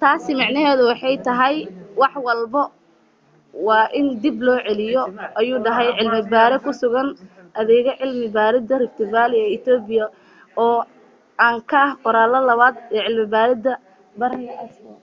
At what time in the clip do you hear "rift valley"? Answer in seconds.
8.82-9.40